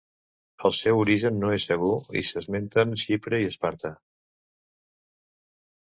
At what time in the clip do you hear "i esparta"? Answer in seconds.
3.45-3.95